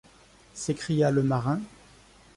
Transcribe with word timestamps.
s’écria 0.55 1.11
le 1.11 1.21
marin 1.21 1.61